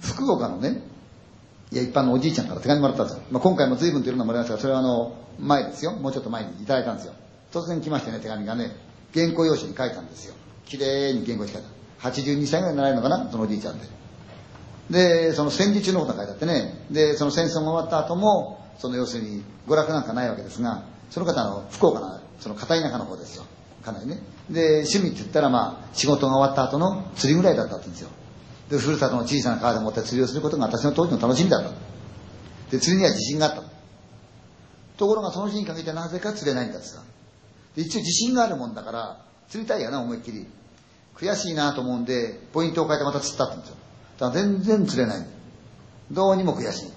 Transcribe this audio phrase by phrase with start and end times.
[0.00, 0.82] 福岡のね、
[1.72, 3.22] いや、一般のおじいちゃんから手紙もらったんですよ。
[3.30, 5.92] まあ、今回も随分といろんなもらいましたが、それはあの、前ですよ。
[5.92, 7.14] もうちょっと前にいただいたんですよ。
[7.52, 8.76] 突然来ましてね、手紙がね、
[9.14, 10.34] 原稿用紙に書いたんですよ。
[10.66, 12.08] 綺麗に原稿に書いた。
[12.10, 13.86] 82歳ぐらいになられるのかな、そのおじいちゃんで。
[14.90, 23.44] で、その戦時中のことが書いてあってね、で、その戦争が終わった後も、その要するに娯楽なんかないわけですが、その方の福岡の、その片田舎の方ですよ。
[23.84, 24.20] かなりね。
[24.50, 28.10] で、趣味って言ったらまあ、仕事が終わった後の釣りぐらいだったんですよ。
[28.70, 31.70] で、ふるさとの小さな川でもって釣りをすることが私の当時の楽しみだった。
[32.70, 33.62] で、釣りには自信があった。
[34.96, 37.02] ところがその日にかけてなぜか釣れないんだってさ。
[37.74, 40.46] で、一応自信があるもんだから、釣りたいやな、思いっきり。
[41.16, 43.76] 悔しいなと思うんで、ポイントを変えてまた釣ったってんですよ。
[44.18, 45.26] だから全然釣れない。
[46.10, 46.92] どうにも悔しい。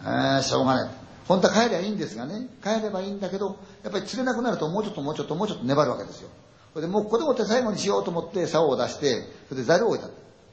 [0.00, 0.97] えー、しょうがない。
[1.28, 6.30] 本当は帰ればいいんですがね、帰ればいいんだけど、やっぱり釣れなくなるともうちょっともうちょっともうちょっと粘るわけですよ。
[6.72, 10.08] それでもうここでもって最後にしようと思って竿を出して、それでザルを置いた。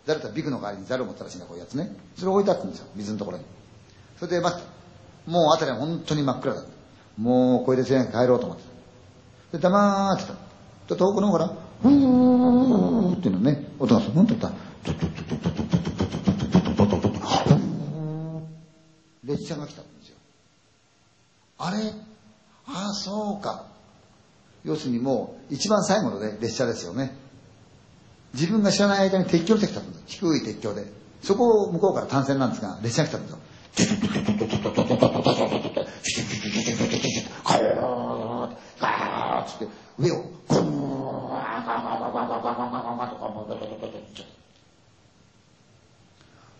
[0.05, 1.95] ザルとビクの代わりにザルを持ったらしいんだ、こういうやつね。
[2.17, 3.45] それを置いてあったんですよ、水のところに。
[4.19, 4.67] それで待って。
[5.25, 6.69] もう辺りは本当に真っ暗だった。
[7.17, 8.63] もうこれで全員帰ろうと思って
[9.51, 9.57] た。
[9.57, 10.33] で、黙ってた。
[10.93, 11.47] で、遠くのほら、
[11.81, 14.21] ふーっていうのね、音がする。
[14.21, 14.51] んとった。
[19.23, 19.81] 列車が来た。
[21.57, 21.93] あれ？
[22.67, 23.65] ああ、そうか。
[24.63, 27.15] 要するにもう、一番最後のね、列車ですよね。
[28.33, 30.85] 自分が知らない間に鉄橋できたんです低い鉄橋で。
[31.23, 33.37] そこを向こうから単線なんですが、列車が来たんですよ。
[39.45, 39.67] つって、
[39.99, 40.61] 上を、ゴー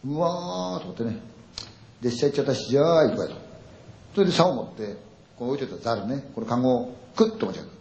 [0.08, 1.20] うわーと思ってね、
[2.02, 3.45] 列車行っちゃったし、じゃあ行くわと。
[4.16, 4.96] それで竿を持って、
[5.38, 7.76] こう置いてたザルね、このカゴをクッと持ち上げた。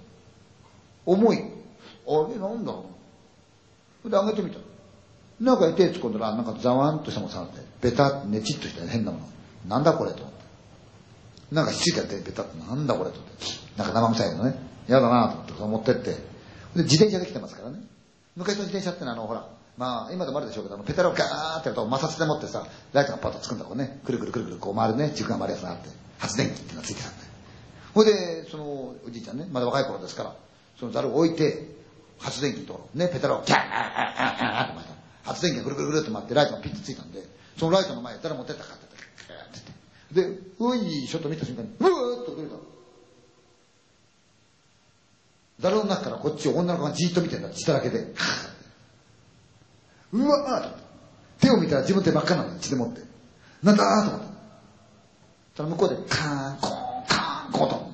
[1.07, 1.39] 重い。
[1.39, 2.73] あれなんだ？
[2.73, 2.85] ろ
[4.05, 4.11] う。
[4.11, 4.59] で、上げてみた。
[5.41, 9.25] 中に手突っ込んだら、なんかざわんとしたもの触って、ベタッ、ねちっとした変なもの。
[9.69, 11.55] なんだこれと思って。
[11.55, 13.45] なんかひっついてやって、ベタッと、なんだこれと思って。
[13.77, 14.57] なんか生臭いのね。
[14.89, 16.21] 嫌だなと思って、持ってって。
[16.77, 17.79] で、自転車で来てますからね。
[18.37, 19.47] 昔の自転車ってのは、あの、ほら、
[19.77, 24.01] まあ、今でもあるでしょうけど、あの、ペタルをガーってやると、摩擦で持ってさ、ライトがパッとつくんだこうね。
[24.05, 27.29] くるくるくるくるこう回るね、軸が回るやつがあって、発電機っていうのがついてたんだよ。
[27.93, 30.37] ほいで、その、おじいちゃんね、まだ若い頃ですから、
[30.79, 31.75] そのザルを置いて、
[32.19, 34.95] 発電機と、ね、ペタルをキャーって巻いた。
[35.25, 37.23] 発電機がぐるぐるぐるって回って、ライトがピッとついたんで、
[37.59, 38.87] そのライトの前、誰持ってったかって
[40.13, 42.57] 言って、で、うい、ちょっと見た瞬間に、うーっと出た。
[45.61, 48.13] ザルの中からこっちを女の子がじーっと見てんだ、血だらけで。
[50.15, 50.73] うわ
[51.41, 53.03] 手を見たら自分手真っ赤なんだ、血でもって。
[53.65, 54.35] なんだーと思った。
[55.57, 57.91] その向こうで、カーン、コーン、カーン、コーンと。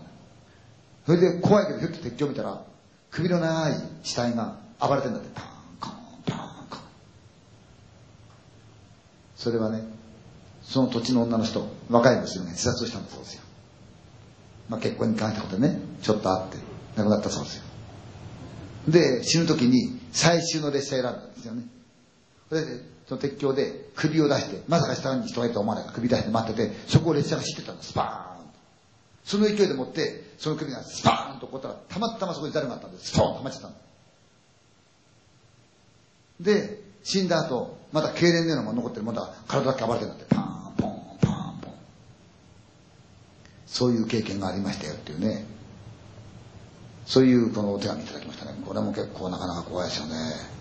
[1.06, 2.62] それで怖いけど、ひょっと鉄橋見たら、
[3.10, 5.30] 首の長い死体が暴れてんだって。
[5.34, 5.48] パーン、
[5.80, 6.82] コーン、パーン、コーン。
[9.36, 9.82] それはね、
[10.62, 13.42] その土地の女の人、若い娘が自殺をしたんだそうですよ。
[14.69, 16.59] まあ結婚に関したことね、ちょっとあって、
[16.97, 17.62] 亡くなったそうですよ。
[18.88, 21.62] で、死ぬ時に最終の列車選んだんですよね。
[22.50, 28.52] それで、その鉄橋で首を出して、まさか下に人がいると思わないから首出して待ってて、そこを列車が走ってたんです、スパーンと。
[29.24, 33.74] その勢いでもって、その首がスパーンとこったら、たまたまそこにザルがあったんで、スポーンとはまっちゃったん
[36.40, 41.74] で、死んだ後、まだ痙攣のようなもの残ってる、まだ体だけ暴れてるんだって、パーン、ポン、パーン、ポン。
[43.66, 45.46] そういう経験がありましたよっていうね。
[47.06, 48.52] そういうこのお手紙いただきましたね。
[48.64, 50.59] これも結構なかなか怖いですよね。